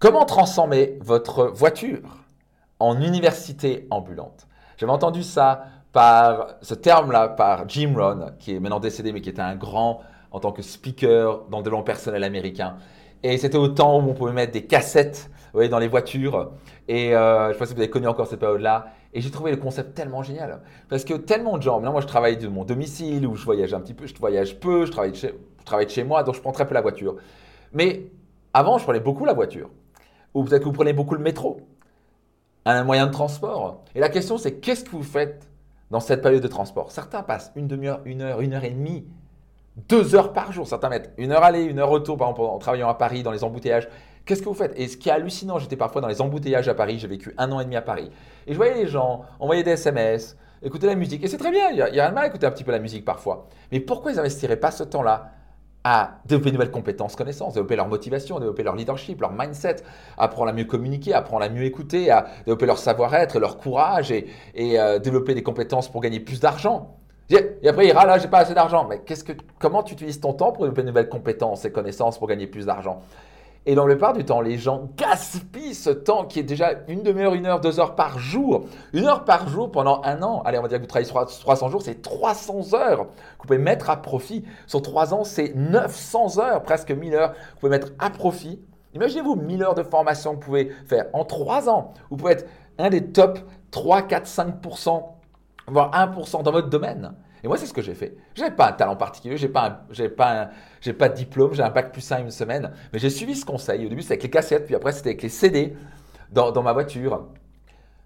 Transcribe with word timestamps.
Comment 0.00 0.24
transformer 0.24 0.96
votre 1.02 1.48
voiture 1.48 2.24
en 2.78 3.02
université 3.02 3.86
ambulante? 3.90 4.48
J'avais 4.78 4.92
entendu 4.92 5.22
ça 5.22 5.66
par 5.92 6.54
ce 6.62 6.72
terme-là 6.72 7.28
par 7.28 7.68
Jim 7.68 7.92
Rohn, 7.94 8.32
qui 8.38 8.54
est 8.54 8.60
maintenant 8.60 8.80
décédé, 8.80 9.12
mais 9.12 9.20
qui 9.20 9.28
était 9.28 9.42
un 9.42 9.56
grand 9.56 10.00
en 10.30 10.40
tant 10.40 10.52
que 10.52 10.62
speaker 10.62 11.44
dans 11.50 11.58
le 11.58 11.64
développement 11.64 11.84
personnel 11.84 12.24
américain. 12.24 12.76
Et 13.22 13.36
c'était 13.36 13.58
au 13.58 13.68
temps 13.68 13.98
où 13.98 14.08
on 14.08 14.14
pouvait 14.14 14.32
mettre 14.32 14.52
des 14.52 14.64
cassettes 14.64 15.30
voyez, 15.52 15.68
dans 15.68 15.78
les 15.78 15.86
voitures. 15.86 16.50
Et 16.88 17.14
euh, 17.14 17.42
je 17.42 17.48
ne 17.48 17.52
sais 17.52 17.58
pas 17.58 17.66
si 17.66 17.74
vous 17.74 17.80
avez 17.80 17.90
connu 17.90 18.06
encore 18.06 18.26
cette 18.26 18.40
période-là. 18.40 18.94
Et 19.12 19.20
j'ai 19.20 19.30
trouvé 19.30 19.50
le 19.50 19.58
concept 19.58 19.94
tellement 19.94 20.22
génial. 20.22 20.62
Parce 20.88 21.04
que 21.04 21.12
tellement 21.12 21.58
de 21.58 21.62
gens, 21.62 21.74
maintenant 21.74 21.92
moi 21.92 22.00
je 22.00 22.06
travaille 22.06 22.38
de 22.38 22.48
mon 22.48 22.64
domicile, 22.64 23.26
où 23.26 23.36
je 23.36 23.44
voyage 23.44 23.74
un 23.74 23.80
petit 23.80 23.92
peu, 23.92 24.06
je 24.06 24.14
voyage 24.14 24.60
peu, 24.60 24.86
je 24.86 24.92
travaille 24.92 25.14
je 25.14 25.28
travaille 25.66 25.84
de 25.84 25.90
chez 25.90 26.04
moi, 26.04 26.22
donc 26.22 26.36
je 26.36 26.40
prends 26.40 26.52
très 26.52 26.66
peu 26.66 26.72
la 26.72 26.80
voiture. 26.80 27.16
Mais 27.74 28.06
avant, 28.54 28.78
je 28.78 28.84
prenais 28.84 29.00
beaucoup 29.00 29.26
la 29.26 29.34
voiture. 29.34 29.68
Ou 30.34 30.44
peut-être 30.44 30.60
que 30.60 30.66
vous 30.66 30.72
prenez 30.72 30.92
beaucoup 30.92 31.14
le 31.14 31.20
métro, 31.20 31.60
un 32.64 32.84
moyen 32.84 33.06
de 33.06 33.12
transport. 33.12 33.82
Et 33.94 34.00
la 34.00 34.08
question, 34.08 34.38
c'est 34.38 34.54
qu'est-ce 34.60 34.84
que 34.84 34.90
vous 34.90 35.02
faites 35.02 35.48
dans 35.90 36.00
cette 36.00 36.22
période 36.22 36.42
de 36.42 36.48
transport? 36.48 36.92
Certains 36.92 37.22
passent 37.22 37.52
une 37.56 37.66
demi-heure, 37.66 38.00
une 38.04 38.22
heure, 38.22 38.40
une 38.40 38.54
heure 38.54 38.64
et 38.64 38.70
demie, 38.70 39.06
deux 39.88 40.14
heures 40.14 40.32
par 40.32 40.52
jour. 40.52 40.66
Certains 40.66 40.88
mettent 40.88 41.12
une 41.18 41.32
heure 41.32 41.42
aller, 41.42 41.62
une 41.62 41.78
heure 41.78 41.88
retour, 41.88 42.16
par 42.16 42.28
exemple 42.28 42.48
en 42.48 42.58
travaillant 42.58 42.88
à 42.88 42.94
Paris, 42.94 43.22
dans 43.22 43.32
les 43.32 43.44
embouteillages. 43.44 43.88
Qu'est-ce 44.24 44.42
que 44.42 44.48
vous 44.48 44.54
faites? 44.54 44.74
Et 44.76 44.86
ce 44.86 44.96
qui 44.96 45.08
est 45.08 45.12
hallucinant, 45.12 45.58
j'étais 45.58 45.76
parfois 45.76 46.00
dans 46.00 46.08
les 46.08 46.20
embouteillages 46.20 46.68
à 46.68 46.74
Paris, 46.74 46.98
j'ai 46.98 47.08
vécu 47.08 47.34
un 47.38 47.50
an 47.50 47.60
et 47.60 47.64
demi 47.64 47.76
à 47.76 47.82
Paris. 47.82 48.10
Et 48.46 48.52
je 48.52 48.56
voyais 48.56 48.74
les 48.74 48.86
gens 48.86 49.24
envoyer 49.40 49.62
des 49.62 49.72
SMS, 49.72 50.36
écouter 50.62 50.86
la 50.86 50.94
musique. 50.94 51.24
Et 51.24 51.28
c'est 51.28 51.38
très 51.38 51.50
bien, 51.50 51.70
il 51.70 51.78
y, 51.78 51.82
a, 51.82 51.86
rien 51.86 52.10
de 52.10 52.14
mal 52.14 52.24
à 52.24 52.26
écouter 52.28 52.46
un 52.46 52.50
petit 52.50 52.64
peu 52.64 52.72
la 52.72 52.78
musique 52.78 53.04
parfois. 53.04 53.48
Mais 53.72 53.80
pourquoi 53.80 54.12
ils 54.12 54.16
n'investiraient 54.16 54.58
pas 54.58 54.70
ce 54.70 54.84
temps-là 54.84 55.30
à 55.84 56.18
développer 56.26 56.50
de 56.50 56.56
nouvelles 56.56 56.70
compétences, 56.70 57.16
connaissances, 57.16 57.54
développer 57.54 57.76
leur 57.76 57.88
motivation, 57.88 58.38
développer 58.38 58.62
leur 58.62 58.76
leadership, 58.76 59.20
leur 59.20 59.32
mindset, 59.32 59.76
apprendre 60.18 60.50
à 60.50 60.52
mieux 60.52 60.64
communiquer, 60.64 61.14
apprendre 61.14 61.44
à 61.44 61.48
mieux 61.48 61.64
écouter, 61.64 62.10
à 62.10 62.26
développer 62.44 62.66
leur 62.66 62.78
savoir-être, 62.78 63.38
leur 63.38 63.56
courage 63.56 64.10
et, 64.12 64.26
euh, 64.58 64.98
développer 64.98 65.34
des 65.34 65.42
compétences 65.42 65.90
pour 65.90 66.00
gagner 66.02 66.20
plus 66.20 66.40
d'argent. 66.40 66.96
Et 67.30 67.68
après, 67.68 67.84
il 67.86 67.88
ira 67.90 68.04
là, 68.06 68.18
j'ai 68.18 68.28
pas 68.28 68.38
assez 68.38 68.54
d'argent. 68.54 68.86
Mais 68.88 69.02
qu'est-ce 69.06 69.22
que, 69.22 69.32
comment 69.58 69.82
tu 69.82 69.94
utilises 69.94 70.20
ton 70.20 70.32
temps 70.32 70.52
pour 70.52 70.64
développer 70.64 70.82
de 70.82 70.88
nouvelles 70.88 71.08
compétences 71.08 71.64
et 71.64 71.70
connaissances 71.70 72.18
pour 72.18 72.26
gagner 72.26 72.48
plus 72.48 72.66
d'argent? 72.66 73.02
Et 73.66 73.74
dans 73.74 73.84
le 73.84 73.94
plupart 73.94 74.14
du 74.14 74.24
temps, 74.24 74.40
les 74.40 74.56
gens 74.56 74.88
gaspillent 74.96 75.74
ce 75.74 75.90
temps 75.90 76.24
qui 76.24 76.38
est 76.38 76.44
déjà 76.44 76.72
une 76.88 77.02
demi-heure, 77.02 77.34
une 77.34 77.44
heure, 77.44 77.60
deux 77.60 77.78
heures 77.78 77.94
par 77.94 78.18
jour. 78.18 78.64
Une 78.94 79.04
heure 79.04 79.24
par 79.24 79.48
jour 79.48 79.70
pendant 79.70 80.00
un 80.04 80.22
an. 80.22 80.40
Allez, 80.46 80.58
on 80.58 80.62
va 80.62 80.68
dire 80.68 80.78
que 80.78 80.82
vous 80.82 80.88
travaillez 80.88 81.10
300 81.10 81.68
jours, 81.68 81.82
c'est 81.82 82.00
300 82.00 82.74
heures 82.74 83.06
que 83.06 83.42
vous 83.42 83.46
pouvez 83.46 83.58
mettre 83.58 83.90
à 83.90 84.00
profit. 84.00 84.44
Sur 84.66 84.80
trois 84.80 85.12
ans, 85.12 85.24
c'est 85.24 85.54
900 85.54 86.38
heures, 86.38 86.62
presque 86.62 86.90
1000 86.90 87.14
heures 87.14 87.32
que 87.32 87.36
vous 87.36 87.60
pouvez 87.60 87.70
mettre 87.70 87.88
à 87.98 88.08
profit. 88.08 88.60
Imaginez-vous 88.94 89.36
1000 89.36 89.62
heures 89.62 89.74
de 89.74 89.82
formation 89.82 90.30
que 90.30 90.36
vous 90.36 90.46
pouvez 90.46 90.72
faire 90.86 91.06
en 91.12 91.24
trois 91.24 91.68
ans. 91.68 91.92
Vous 92.08 92.16
pouvez 92.16 92.32
être 92.32 92.46
un 92.78 92.88
des 92.88 93.12
top 93.12 93.40
3, 93.72 94.02
4, 94.02 94.26
5%, 94.26 95.04
voire 95.68 95.90
1% 95.92 96.42
dans 96.42 96.50
votre 96.50 96.70
domaine. 96.70 97.12
Et 97.42 97.48
moi, 97.48 97.56
c'est 97.56 97.66
ce 97.66 97.72
que 97.72 97.82
j'ai 97.82 97.94
fait. 97.94 98.16
Je 98.34 98.42
n'avais 98.42 98.54
pas 98.54 98.68
un 98.68 98.72
talent 98.72 98.96
particulier, 98.96 99.36
je 99.36 99.46
n'ai 99.46 99.52
pas, 99.52 99.86
pas, 100.16 101.08
de 101.08 101.14
diplôme, 101.14 101.54
j'ai 101.54 101.62
un 101.62 101.70
bac 101.70 101.92
plus 101.92 102.10
1 102.10 102.20
une 102.20 102.30
semaine, 102.30 102.70
mais 102.92 102.98
j'ai 102.98 103.10
suivi 103.10 103.34
ce 103.34 103.44
conseil. 103.44 103.86
Au 103.86 103.88
début, 103.88 104.02
c'était 104.02 104.14
avec 104.14 104.24
les 104.24 104.30
cassettes, 104.30 104.66
puis 104.66 104.74
après, 104.74 104.92
c'était 104.92 105.10
avec 105.10 105.22
les 105.22 105.28
CD 105.28 105.74
dans 106.32 106.62
ma 106.62 106.72
voiture. 106.72 107.28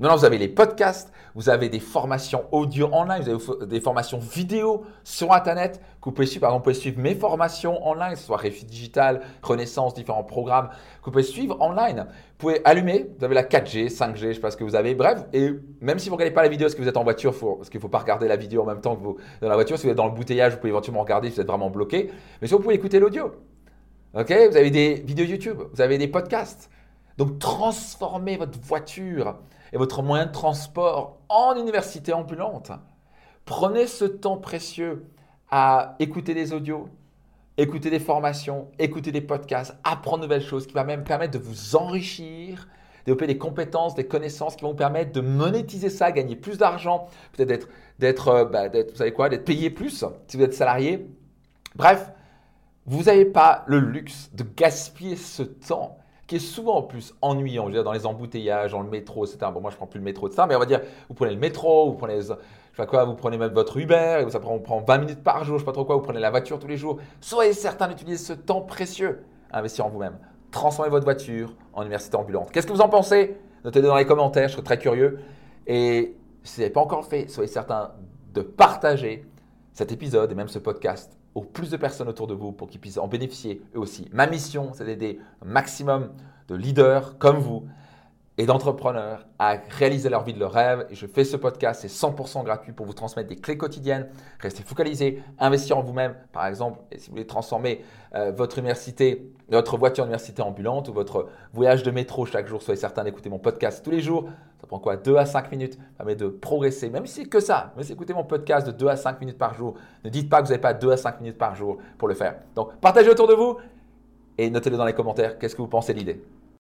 Maintenant, 0.00 0.16
vous 0.16 0.24
avez 0.24 0.38
les 0.38 0.48
podcasts, 0.48 1.12
vous 1.34 1.50
avez 1.50 1.68
des 1.68 1.78
formations 1.78 2.44
audio 2.52 2.88
online, 2.90 3.22
vous 3.22 3.52
avez 3.52 3.66
des 3.66 3.82
formations 3.82 4.18
vidéo 4.18 4.84
sur 5.04 5.30
Internet 5.30 5.78
que 6.00 6.06
vous 6.06 6.12
pouvez 6.12 6.26
suivre. 6.26 6.40
Par 6.40 6.50
exemple, 6.50 6.62
vous 6.62 6.72
pouvez 6.72 6.80
suivre 6.80 6.98
mes 6.98 7.14
formations 7.14 7.86
online, 7.86 8.12
que 8.14 8.18
ce 8.18 8.24
soit 8.24 8.38
Réfi 8.38 8.64
Digital, 8.64 9.20
Renaissance, 9.42 9.92
différents 9.92 10.24
programmes 10.24 10.70
que 11.00 11.04
vous 11.04 11.10
pouvez 11.10 11.22
suivre 11.22 11.60
online. 11.60 12.06
Vous 12.08 12.36
pouvez 12.38 12.62
allumer, 12.64 13.10
vous 13.18 13.24
avez 13.26 13.34
la 13.34 13.42
4G, 13.42 13.94
5G, 13.94 14.16
je 14.16 14.26
ne 14.28 14.32
sais 14.32 14.40
pas 14.40 14.50
ce 14.50 14.56
que 14.56 14.64
vous 14.64 14.74
avez. 14.74 14.94
Bref, 14.94 15.26
et 15.34 15.50
même 15.82 15.98
si 15.98 16.08
vous 16.08 16.14
ne 16.14 16.16
regardez 16.16 16.34
pas 16.34 16.44
la 16.44 16.48
vidéo, 16.48 16.64
parce 16.64 16.76
que 16.76 16.80
vous 16.80 16.88
êtes 16.88 16.96
en 16.96 17.04
voiture, 17.04 17.34
parce 17.58 17.68
qu'il 17.68 17.76
ne 17.76 17.82
faut 17.82 17.88
pas 17.90 17.98
regarder 17.98 18.26
la 18.26 18.36
vidéo 18.36 18.62
en 18.62 18.66
même 18.66 18.80
temps 18.80 18.96
que 18.96 19.02
vous 19.02 19.18
dans 19.42 19.50
la 19.50 19.54
voiture. 19.54 19.76
Si 19.76 19.84
vous 19.84 19.90
êtes 19.90 19.98
dans 19.98 20.06
le 20.06 20.14
bouteillage, 20.14 20.52
vous 20.52 20.60
pouvez 20.60 20.70
éventuellement 20.70 21.02
regarder 21.02 21.28
si 21.28 21.34
vous 21.34 21.40
êtes 21.42 21.46
vraiment 21.46 21.68
bloqué. 21.68 22.10
Mais 22.40 22.48
si 22.48 22.54
vous 22.54 22.60
pouvez 22.60 22.74
écouter 22.74 23.00
l'audio. 23.00 23.32
Ok, 24.14 24.32
vous 24.50 24.56
avez 24.56 24.70
des 24.70 24.94
vidéos 24.94 25.26
YouTube, 25.26 25.58
vous 25.74 25.82
avez 25.82 25.98
des 25.98 26.08
podcasts. 26.08 26.70
Donc 27.18 27.38
transformez 27.38 28.38
votre 28.38 28.58
voiture 28.58 29.36
et 29.72 29.78
votre 29.78 30.02
moyen 30.02 30.26
de 30.26 30.32
transport 30.32 31.18
en 31.28 31.54
université 31.56 32.12
ambulante. 32.12 32.72
Prenez 33.44 33.86
ce 33.86 34.04
temps 34.04 34.36
précieux 34.36 35.06
à 35.50 35.96
écouter 35.98 36.34
des 36.34 36.52
audios, 36.52 36.88
écouter 37.56 37.90
des 37.90 37.98
formations, 37.98 38.68
écouter 38.78 39.12
des 39.12 39.20
podcasts, 39.20 39.76
apprendre 39.84 40.18
de 40.18 40.22
nouvelles 40.24 40.42
choses 40.42 40.66
qui 40.66 40.74
va 40.74 40.84
même 40.84 41.04
permettre 41.04 41.32
de 41.32 41.42
vous 41.42 41.76
enrichir, 41.76 42.68
développer 43.04 43.26
des 43.26 43.38
compétences, 43.38 43.94
des 43.94 44.06
connaissances 44.06 44.56
qui 44.56 44.62
vont 44.62 44.70
vous 44.70 44.76
permettre 44.76 45.12
de 45.12 45.20
monétiser 45.20 45.90
ça, 45.90 46.12
gagner 46.12 46.36
plus 46.36 46.58
d'argent, 46.58 47.08
peut-être 47.32 47.48
d'être, 47.48 47.68
d'être, 47.98 48.28
euh, 48.28 48.44
bah, 48.44 48.68
vous 48.68 48.96
savez 48.96 49.12
quoi, 49.12 49.28
d'être 49.28 49.44
payé 49.44 49.70
plus 49.70 50.04
si 50.28 50.36
vous 50.36 50.42
êtes 50.42 50.54
salarié. 50.54 51.06
Bref, 51.74 52.10
vous 52.86 53.04
n'avez 53.04 53.24
pas 53.24 53.64
le 53.66 53.78
luxe 53.78 54.30
de 54.34 54.44
gaspiller 54.56 55.16
ce 55.16 55.42
temps 55.42 55.98
qui 56.30 56.36
est 56.36 56.38
souvent 56.38 56.76
en 56.76 56.82
plus 56.82 57.12
ennuyant. 57.22 57.64
Je 57.64 57.70
veux 57.70 57.74
dire, 57.74 57.82
dans 57.82 57.92
les 57.92 58.06
embouteillages, 58.06 58.70
dans 58.70 58.82
le 58.82 58.88
métro, 58.88 59.26
etc. 59.26 59.50
Bon, 59.52 59.60
moi, 59.60 59.72
je 59.72 59.76
prends 59.76 59.88
plus 59.88 59.98
le 59.98 60.04
métro, 60.04 60.28
etc. 60.28 60.44
Mais 60.48 60.54
on 60.54 60.60
va 60.60 60.64
dire, 60.64 60.80
vous 61.08 61.14
prenez 61.16 61.34
le 61.34 61.40
métro, 61.40 61.90
vous 61.90 61.96
prenez, 61.96 62.20
je 62.20 62.26
sais 62.28 62.36
pas 62.76 62.86
quoi, 62.86 63.04
vous 63.04 63.16
prenez 63.16 63.36
même 63.36 63.52
votre 63.52 63.76
Uber, 63.76 64.22
et 64.24 64.30
ça 64.30 64.38
prend, 64.38 64.56
prend 64.60 64.78
20 64.78 64.98
minutes 64.98 65.24
par 65.24 65.42
jour, 65.42 65.58
je 65.58 65.62
sais 65.62 65.66
pas 65.66 65.72
trop 65.72 65.84
quoi, 65.84 65.96
vous 65.96 66.02
prenez 66.02 66.20
la 66.20 66.30
voiture 66.30 66.60
tous 66.60 66.68
les 66.68 66.76
jours. 66.76 66.98
Soyez 67.20 67.52
certain 67.52 67.88
d'utiliser 67.88 68.16
ce 68.16 68.32
temps 68.32 68.60
précieux 68.60 69.24
à 69.50 69.58
investir 69.58 69.86
en 69.86 69.88
vous-même. 69.88 70.18
Transformez 70.52 70.88
votre 70.88 71.02
voiture 71.02 71.52
en 71.72 71.82
université 71.82 72.16
ambulante. 72.16 72.52
Qu'est-ce 72.52 72.68
que 72.68 72.72
vous 72.72 72.80
en 72.80 72.88
pensez? 72.88 73.36
Notez-le 73.64 73.88
dans 73.88 73.96
les 73.96 74.06
commentaires, 74.06 74.46
je 74.46 74.52
serais 74.52 74.62
très 74.62 74.78
curieux. 74.78 75.18
Et 75.66 76.16
si 76.44 76.54
vous 76.54 76.62
n'avez 76.62 76.72
pas 76.72 76.80
encore 76.80 77.06
fait, 77.06 77.26
soyez 77.28 77.50
certain 77.50 77.90
de 78.32 78.42
partager 78.42 79.26
cet 79.72 79.90
épisode 79.90 80.30
et 80.30 80.36
même 80.36 80.46
ce 80.46 80.60
podcast 80.60 81.19
au 81.34 81.42
plus 81.42 81.70
de 81.70 81.76
personnes 81.76 82.08
autour 82.08 82.26
de 82.26 82.34
vous 82.34 82.52
pour 82.52 82.68
qu'ils 82.68 82.80
puissent 82.80 82.98
en 82.98 83.08
bénéficier 83.08 83.62
eux 83.74 83.78
aussi. 83.78 84.08
Ma 84.12 84.26
mission, 84.26 84.72
c'est 84.74 84.84
d'aider 84.84 85.18
un 85.42 85.48
maximum 85.48 86.10
de 86.48 86.54
leaders 86.54 87.18
comme 87.18 87.38
vous 87.38 87.64
et 88.40 88.46
d'entrepreneurs 88.46 89.26
à 89.38 89.56
réaliser 89.68 90.08
leur 90.08 90.24
vie 90.24 90.32
de 90.32 90.40
leur 90.40 90.52
rêve. 90.52 90.86
Et 90.88 90.94
je 90.94 91.06
fais 91.06 91.24
ce 91.24 91.36
podcast, 91.36 91.82
c'est 91.82 91.88
100% 91.88 92.42
gratuit 92.42 92.72
pour 92.72 92.86
vous 92.86 92.94
transmettre 92.94 93.28
des 93.28 93.36
clés 93.36 93.58
quotidiennes, 93.58 94.08
rester 94.38 94.62
focalisé, 94.62 95.22
investir 95.38 95.76
en 95.76 95.82
vous-même. 95.82 96.14
Par 96.32 96.46
exemple, 96.46 96.78
si 96.96 97.08
vous 97.08 97.16
voulez 97.16 97.26
transformer 97.26 97.84
euh, 98.14 98.32
votre 98.34 98.58
université, 98.58 99.30
votre 99.50 99.76
voiture 99.76 100.04
université 100.04 100.40
ambulante 100.40 100.88
ou 100.88 100.94
votre 100.94 101.28
voyage 101.52 101.82
de 101.82 101.90
métro 101.90 102.24
chaque 102.24 102.48
jour, 102.48 102.62
soyez 102.62 102.80
certain 102.80 103.04
d'écouter 103.04 103.28
mon 103.28 103.38
podcast 103.38 103.84
tous 103.84 103.90
les 103.90 104.00
jours. 104.00 104.30
Ça 104.58 104.66
prend 104.66 104.78
quoi 104.78 104.96
2 104.96 105.16
à 105.16 105.26
5 105.26 105.52
minutes, 105.52 105.74
ça 105.74 105.98
permet 105.98 106.16
de 106.16 106.28
progresser. 106.28 106.88
Même 106.88 107.04
si 107.04 107.20
c'est 107.20 107.28
que 107.28 107.40
ça, 107.40 107.74
mais 107.76 107.86
écoutez 107.88 108.14
mon 108.14 108.24
podcast 108.24 108.66
de 108.66 108.72
2 108.72 108.88
à 108.88 108.96
5 108.96 109.20
minutes 109.20 109.38
par 109.38 109.52
jour, 109.52 109.74
ne 110.02 110.08
dites 110.08 110.30
pas 110.30 110.38
que 110.38 110.46
vous 110.46 110.52
n'avez 110.52 110.62
pas 110.62 110.72
2 110.72 110.90
à 110.90 110.96
5 110.96 111.20
minutes 111.20 111.36
par 111.36 111.54
jour 111.54 111.76
pour 111.98 112.08
le 112.08 112.14
faire. 112.14 112.36
Donc, 112.54 112.74
partagez 112.80 113.10
autour 113.10 113.28
de 113.28 113.34
vous 113.34 113.58
et 114.38 114.48
notez-le 114.48 114.78
dans 114.78 114.86
les 114.86 114.94
commentaires. 114.94 115.38
Qu'est-ce 115.38 115.54
que 115.54 115.60
vous 115.60 115.68
pensez 115.68 115.92
de 115.92 115.98
l'idée? 115.98 116.22